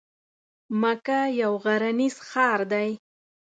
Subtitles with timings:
[0.81, 2.89] مکه یو غرنیز ښار دی.